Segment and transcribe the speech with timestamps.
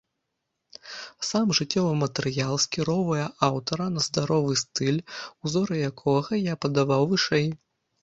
[1.31, 5.01] Сам жыццёвы матэрыял скіроўвае аўтара на здаровы стыль,
[5.45, 7.51] узоры якога я падаваў вышэй.